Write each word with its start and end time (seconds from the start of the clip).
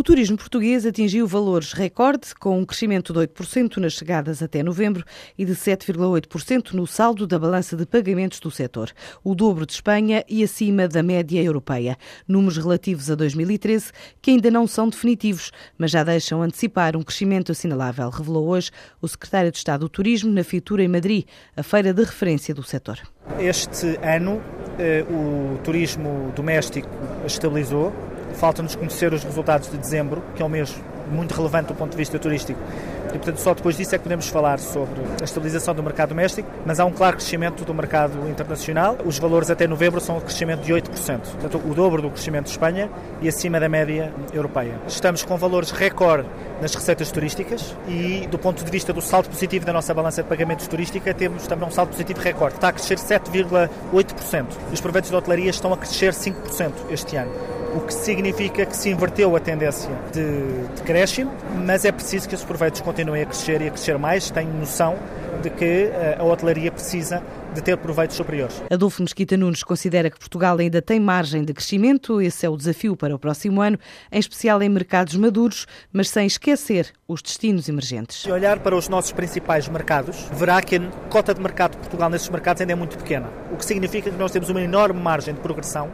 O 0.00 0.02
turismo 0.02 0.34
português 0.34 0.86
atingiu 0.86 1.26
valores 1.26 1.74
recorde, 1.74 2.34
com 2.34 2.58
um 2.58 2.64
crescimento 2.64 3.12
de 3.12 3.18
8% 3.18 3.76
nas 3.76 3.92
chegadas 3.92 4.42
até 4.42 4.62
novembro 4.62 5.04
e 5.36 5.44
de 5.44 5.52
7,8% 5.52 6.72
no 6.72 6.86
saldo 6.86 7.26
da 7.26 7.38
balança 7.38 7.76
de 7.76 7.84
pagamentos 7.84 8.40
do 8.40 8.50
setor, 8.50 8.90
o 9.22 9.34
dobro 9.34 9.66
de 9.66 9.74
Espanha 9.74 10.24
e 10.26 10.42
acima 10.42 10.88
da 10.88 11.02
média 11.02 11.42
europeia. 11.42 11.98
Números 12.26 12.56
relativos 12.56 13.10
a 13.10 13.14
2013 13.14 13.92
que 14.22 14.30
ainda 14.30 14.50
não 14.50 14.66
são 14.66 14.88
definitivos, 14.88 15.52
mas 15.76 15.90
já 15.90 16.02
deixam 16.02 16.40
antecipar 16.40 16.96
um 16.96 17.02
crescimento 17.02 17.52
assinalável, 17.52 18.08
revelou 18.08 18.48
hoje 18.48 18.70
o 19.02 19.06
secretário 19.06 19.52
de 19.52 19.58
Estado 19.58 19.80
do 19.80 19.88
Turismo 19.90 20.32
na 20.32 20.42
Fitura 20.42 20.82
em 20.82 20.88
Madrid, 20.88 21.26
a 21.54 21.62
feira 21.62 21.92
de 21.92 22.02
referência 22.02 22.54
do 22.54 22.62
setor. 22.62 22.98
Este 23.38 23.98
ano, 24.02 24.40
eh, 24.78 25.04
o 25.10 25.58
turismo 25.58 26.32
doméstico 26.34 26.88
estabilizou 27.26 27.92
Falta-nos 28.34 28.74
conhecer 28.74 29.12
os 29.12 29.22
resultados 29.22 29.70
de 29.70 29.76
dezembro, 29.76 30.22
que 30.34 30.42
é 30.42 30.44
um 30.44 30.48
mês 30.48 30.74
muito 31.10 31.34
relevante 31.34 31.68
do 31.68 31.74
ponto 31.74 31.90
de 31.90 31.96
vista 31.96 32.18
turístico. 32.18 32.58
E, 33.08 33.18
portanto, 33.18 33.38
só 33.38 33.54
depois 33.54 33.76
disso 33.76 33.94
é 33.94 33.98
que 33.98 34.04
podemos 34.04 34.28
falar 34.28 34.60
sobre 34.60 35.00
a 35.20 35.24
estabilização 35.24 35.74
do 35.74 35.82
mercado 35.82 36.10
doméstico, 36.10 36.48
mas 36.64 36.78
há 36.78 36.84
um 36.84 36.92
claro 36.92 37.16
crescimento 37.16 37.64
do 37.64 37.74
mercado 37.74 38.28
internacional. 38.28 38.96
Os 39.04 39.18
valores 39.18 39.50
até 39.50 39.66
novembro 39.66 40.00
são 40.00 40.18
um 40.18 40.20
crescimento 40.20 40.60
de 40.60 40.72
8%, 40.72 40.88
portanto, 40.88 41.60
o 41.68 41.74
dobro 41.74 42.02
do 42.02 42.10
crescimento 42.10 42.44
de 42.44 42.52
Espanha 42.52 42.88
e 43.20 43.28
acima 43.28 43.58
da 43.58 43.68
média 43.68 44.14
europeia. 44.32 44.78
Estamos 44.86 45.24
com 45.24 45.36
valores 45.36 45.72
recorde 45.72 46.28
nas 46.62 46.74
receitas 46.74 47.10
turísticas 47.10 47.76
e, 47.88 48.28
do 48.30 48.38
ponto 48.38 48.64
de 48.64 48.70
vista 48.70 48.92
do 48.92 49.00
saldo 49.00 49.28
positivo 49.28 49.64
da 49.64 49.72
nossa 49.72 49.92
balança 49.92 50.22
de 50.22 50.28
pagamentos 50.28 50.68
turística, 50.68 51.12
temos 51.12 51.46
também 51.48 51.66
um 51.66 51.72
saldo 51.72 51.90
positivo 51.90 52.20
recorde. 52.20 52.56
Está 52.56 52.68
a 52.68 52.72
crescer 52.72 52.96
7,8%. 52.96 54.46
Os 54.72 54.80
proveitos 54.80 55.10
de 55.10 55.16
hotelaria 55.16 55.50
estão 55.50 55.72
a 55.72 55.76
crescer 55.76 56.12
5% 56.12 56.72
este 56.90 57.16
ano 57.16 57.59
o 57.74 57.80
que 57.80 57.94
significa 57.94 58.66
que 58.66 58.76
se 58.76 58.90
inverteu 58.90 59.34
a 59.36 59.40
tendência 59.40 59.90
de, 60.12 60.74
de 60.74 60.82
crescimento, 60.82 61.32
mas 61.64 61.84
é 61.84 61.92
preciso 61.92 62.28
que 62.28 62.34
os 62.34 62.44
proveitos 62.44 62.80
continuem 62.80 63.22
a 63.22 63.26
crescer 63.26 63.60
e 63.62 63.68
a 63.68 63.70
crescer 63.70 63.98
mais. 63.98 64.30
Tenho 64.30 64.52
noção 64.52 64.96
de 65.42 65.50
que 65.50 65.64
eh, 65.64 66.16
a 66.18 66.24
hotelaria 66.24 66.70
precisa 66.70 67.22
de 67.54 67.62
ter 67.62 67.76
proveitos 67.78 68.16
superiores. 68.16 68.62
Adolfo 68.70 69.02
Mesquita 69.02 69.36
Nunes 69.36 69.62
considera 69.62 70.10
que 70.10 70.18
Portugal 70.18 70.58
ainda 70.58 70.80
tem 70.80 71.00
margem 71.00 71.44
de 71.44 71.52
crescimento, 71.52 72.20
esse 72.20 72.46
é 72.46 72.48
o 72.48 72.56
desafio 72.56 72.96
para 72.96 73.14
o 73.14 73.18
próximo 73.18 73.60
ano, 73.60 73.78
em 74.12 74.18
especial 74.18 74.62
em 74.62 74.68
mercados 74.68 75.16
maduros, 75.16 75.66
mas 75.92 76.08
sem 76.08 76.26
esquecer 76.26 76.92
os 77.08 77.22
destinos 77.22 77.68
emergentes. 77.68 78.22
Se 78.22 78.30
olhar 78.30 78.60
para 78.60 78.76
os 78.76 78.88
nossos 78.88 79.12
principais 79.12 79.68
mercados, 79.68 80.28
verá 80.32 80.60
que 80.62 80.76
a 80.76 80.80
cota 81.08 81.34
de 81.34 81.40
mercado 81.40 81.72
de 81.72 81.78
Portugal 81.78 82.10
nesses 82.10 82.28
mercados 82.28 82.60
ainda 82.60 82.72
é 82.72 82.76
muito 82.76 82.96
pequena, 82.98 83.28
o 83.52 83.56
que 83.56 83.64
significa 83.64 84.10
que 84.10 84.16
nós 84.16 84.30
temos 84.30 84.48
uma 84.48 84.60
enorme 84.60 85.00
margem 85.00 85.34
de 85.34 85.40
progressão 85.40 85.90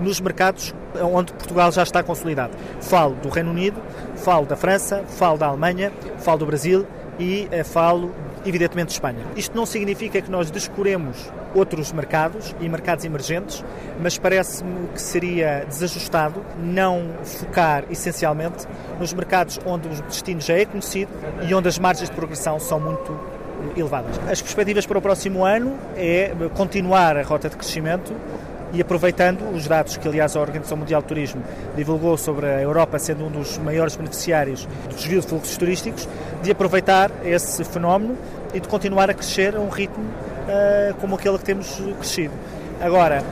nos 0.00 0.20
mercados 0.20 0.74
onde 1.00 1.32
Portugal 1.32 1.70
já 1.70 1.82
está 1.82 2.02
consolidado. 2.02 2.52
Falo 2.80 3.14
do 3.16 3.28
Reino 3.28 3.50
Unido, 3.50 3.80
falo 4.16 4.46
da 4.46 4.56
França, 4.56 5.04
falo 5.06 5.38
da 5.38 5.46
Alemanha, 5.46 5.92
falo 6.18 6.38
do 6.38 6.46
Brasil 6.46 6.86
e 7.18 7.46
eh, 7.50 7.62
falo, 7.62 8.12
evidentemente, 8.44 8.88
de 8.88 8.94
Espanha. 8.94 9.24
Isto 9.36 9.56
não 9.56 9.66
significa 9.66 10.20
que 10.20 10.30
nós 10.30 10.50
descuremos 10.50 11.30
outros 11.54 11.92
mercados 11.92 12.54
e 12.60 12.68
mercados 12.68 13.04
emergentes, 13.04 13.64
mas 14.00 14.16
parece-me 14.16 14.88
que 14.88 15.00
seria 15.00 15.64
desajustado 15.68 16.44
não 16.58 17.10
focar 17.22 17.84
essencialmente 17.90 18.66
nos 18.98 19.12
mercados 19.12 19.60
onde 19.66 19.88
o 19.88 20.02
destino 20.02 20.40
já 20.40 20.54
é 20.54 20.64
conhecido 20.64 21.10
e 21.46 21.54
onde 21.54 21.68
as 21.68 21.78
margens 21.78 22.08
de 22.08 22.16
progressão 22.16 22.58
são 22.58 22.80
muito 22.80 23.18
elevadas. 23.76 24.18
As 24.28 24.40
perspectivas 24.40 24.86
para 24.86 24.98
o 24.98 25.02
próximo 25.02 25.44
ano 25.44 25.76
é 25.96 26.32
continuar 26.54 27.16
a 27.16 27.22
rota 27.22 27.48
de 27.48 27.56
crescimento 27.56 28.14
e 28.72 28.80
aproveitando 28.80 29.48
os 29.54 29.66
dados 29.66 29.96
que, 29.96 30.06
aliás, 30.06 30.36
a 30.36 30.40
Organização 30.40 30.76
Mundial 30.78 31.02
do 31.02 31.08
Turismo 31.08 31.42
divulgou 31.76 32.16
sobre 32.16 32.46
a 32.46 32.60
Europa 32.60 32.98
sendo 32.98 33.26
um 33.26 33.30
dos 33.30 33.58
maiores 33.58 33.96
beneficiários 33.96 34.66
do 34.88 34.94
desvio 34.94 35.20
de 35.20 35.26
fluxos 35.26 35.56
turísticos, 35.56 36.08
de 36.42 36.50
aproveitar 36.50 37.10
esse 37.24 37.64
fenómeno 37.64 38.16
e 38.54 38.60
de 38.60 38.68
continuar 38.68 39.10
a 39.10 39.14
crescer 39.14 39.56
a 39.56 39.60
um 39.60 39.68
ritmo 39.68 40.04
uh, 40.04 40.94
como 41.00 41.14
aquele 41.16 41.38
que 41.38 41.44
temos 41.44 41.80
crescido. 41.98 42.34
Agora, 42.80 43.22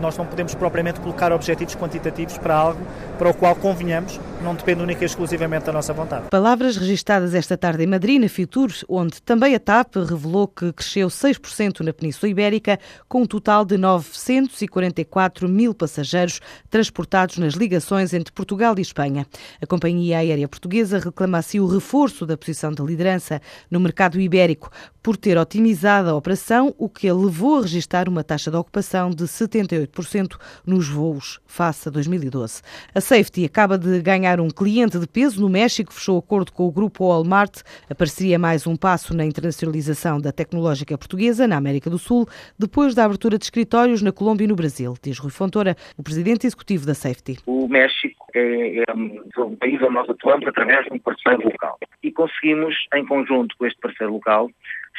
nós 0.00 0.16
não 0.16 0.24
podemos 0.24 0.54
propriamente 0.54 0.98
colocar 0.98 1.30
objetivos 1.30 1.76
quantitativos 1.76 2.38
para 2.38 2.54
algo 2.54 2.80
para 3.18 3.28
o 3.28 3.34
qual, 3.34 3.54
convenhamos, 3.54 4.18
não 4.42 4.54
depende 4.54 4.82
única 4.82 5.04
e 5.04 5.06
exclusivamente 5.06 5.66
da 5.66 5.72
nossa 5.72 5.92
vontade. 5.92 6.28
Palavras 6.30 6.76
registadas 6.76 7.34
esta 7.34 7.56
tarde 7.56 7.84
em 7.84 7.86
Madrid, 7.86 8.20
na 8.20 8.28
Fitur, 8.28 8.72
onde 8.88 9.22
também 9.22 9.54
a 9.54 9.60
TAP 9.60 9.96
revelou 9.96 10.48
que 10.48 10.72
cresceu 10.72 11.08
6% 11.08 11.80
na 11.80 11.92
Península 11.92 12.30
Ibérica, 12.30 12.78
com 13.08 13.22
um 13.22 13.26
total 13.26 13.64
de 13.64 13.76
944 13.76 15.48
mil 15.48 15.74
passageiros 15.74 16.40
transportados 16.70 17.38
nas 17.38 17.54
ligações 17.54 18.12
entre 18.14 18.32
Portugal 18.32 18.74
e 18.78 18.82
Espanha. 18.82 19.26
A 19.60 19.66
companhia 19.66 20.18
aérea 20.18 20.48
portuguesa 20.48 20.98
reclama 20.98 21.38
assim 21.38 21.60
o 21.60 21.66
reforço 21.66 22.26
da 22.26 22.36
posição 22.36 22.72
de 22.72 22.82
liderança 22.82 23.40
no 23.70 23.78
mercado 23.78 24.18
ibérico, 24.18 24.70
por 25.04 25.18
ter 25.18 25.36
otimizado 25.36 26.08
a 26.08 26.14
operação, 26.14 26.74
o 26.78 26.88
que 26.88 27.06
a 27.06 27.14
levou 27.14 27.58
a 27.58 27.60
registrar 27.60 28.08
uma 28.08 28.24
taxa 28.24 28.50
de 28.50 28.56
ocupação 28.56 29.10
de 29.10 29.24
78% 29.24 30.38
nos 30.66 30.88
voos 30.88 31.38
face 31.46 31.90
a 31.90 31.92
2012. 31.92 32.62
A 32.94 33.02
Safety 33.02 33.44
acaba 33.44 33.76
de 33.76 34.00
ganhar 34.00 34.40
um 34.40 34.48
cliente 34.48 34.98
de 34.98 35.06
peso 35.06 35.42
no 35.42 35.50
México, 35.50 35.92
fechou 35.92 36.18
acordo 36.18 36.50
com 36.50 36.66
o 36.66 36.72
grupo 36.72 37.06
Walmart. 37.06 37.60
Apareceria 37.90 38.38
mais 38.38 38.66
um 38.66 38.76
passo 38.76 39.14
na 39.14 39.26
internacionalização 39.26 40.18
da 40.18 40.32
tecnológica 40.32 40.96
portuguesa 40.96 41.46
na 41.46 41.58
América 41.58 41.90
do 41.90 41.98
Sul, 41.98 42.26
depois 42.58 42.94
da 42.94 43.04
abertura 43.04 43.36
de 43.36 43.44
escritórios 43.44 44.00
na 44.00 44.10
Colômbia 44.10 44.46
e 44.46 44.48
no 44.48 44.56
Brasil, 44.56 44.94
diz 45.02 45.18
Rui 45.18 45.30
Fontoura, 45.30 45.76
o 45.98 46.02
presidente 46.02 46.46
executivo 46.46 46.86
da 46.86 46.94
Safety. 46.94 47.40
O 47.44 47.68
México 47.68 48.24
é, 48.34 48.78
é 48.78 48.84
um 48.94 49.54
país 49.56 49.82
onde 49.82 49.92
nós 49.92 50.08
atuamos 50.08 50.48
através 50.48 50.86
de 50.86 50.94
um 50.94 50.98
parceiro 50.98 51.44
local 51.44 51.78
e 52.02 52.10
conseguimos, 52.10 52.74
em 52.94 53.04
conjunto 53.04 53.54
com 53.58 53.66
este 53.66 53.78
parceiro 53.80 54.14
local, 54.14 54.50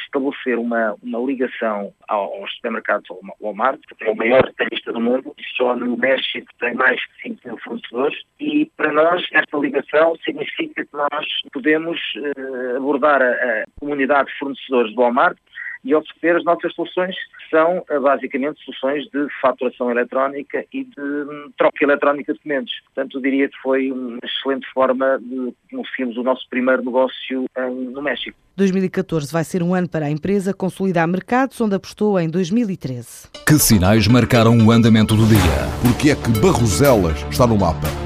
estabelecer 0.06 0.58
uma, 0.58 0.96
uma 1.02 1.18
ligação 1.18 1.92
aos 2.08 2.54
supermercados 2.56 3.08
Walmart, 3.40 3.80
que 3.98 4.04
é 4.04 4.10
o 4.10 4.16
maior 4.16 4.42
detalhista 4.42 4.92
do 4.92 5.00
mundo, 5.00 5.34
só 5.56 5.76
no 5.76 5.96
México 5.96 6.46
tem 6.58 6.74
mais 6.74 6.96
de 6.96 7.22
5 7.34 7.48
mil 7.48 7.58
fornecedores, 7.58 8.22
e 8.40 8.70
para 8.76 8.92
nós 8.92 9.26
esta 9.32 9.56
ligação 9.58 10.16
significa 10.24 10.84
que 10.84 10.96
nós 10.96 11.26
podemos 11.52 11.98
uh, 12.16 12.76
abordar 12.76 13.20
a, 13.22 13.26
a 13.26 13.64
comunidade 13.78 14.30
de 14.30 14.38
fornecedores 14.38 14.94
do 14.94 15.00
Walmart 15.00 15.36
e 15.86 15.94
oferecer 15.94 16.36
as 16.36 16.44
nossas 16.44 16.74
soluções, 16.74 17.14
que 17.14 17.50
são 17.50 17.84
eh, 17.88 17.98
basicamente 17.98 18.62
soluções 18.64 19.04
de 19.04 19.26
faturação 19.40 19.90
eletrónica 19.90 20.64
e 20.72 20.84
de 20.84 21.00
hum, 21.00 21.50
troca 21.56 21.84
eletrónica 21.84 22.32
de 22.32 22.38
documentos. 22.38 22.72
Portanto, 22.86 23.16
eu 23.16 23.22
diria 23.22 23.48
que 23.48 23.56
foi 23.62 23.92
uma 23.92 24.18
excelente 24.22 24.66
forma 24.74 25.18
de 25.20 25.54
conseguirmos 25.70 26.16
o 26.16 26.22
nosso 26.22 26.46
primeiro 26.50 26.84
negócio 26.84 27.46
no 27.92 28.02
México. 28.02 28.36
2014 28.56 29.32
vai 29.32 29.44
ser 29.44 29.62
um 29.62 29.74
ano 29.74 29.88
para 29.88 30.06
a 30.06 30.10
empresa 30.10 30.52
consolidar 30.52 31.06
mercados 31.06 31.60
onde 31.60 31.76
apostou 31.76 32.18
em 32.18 32.28
2013. 32.28 33.28
Que 33.46 33.54
sinais 33.54 34.08
marcaram 34.08 34.56
o 34.58 34.72
andamento 34.72 35.14
do 35.14 35.26
dia? 35.26 35.38
Porque 35.82 36.10
é 36.10 36.16
que 36.16 36.40
Barroselas 36.40 37.24
está 37.30 37.46
no 37.46 37.56
mapa? 37.56 38.05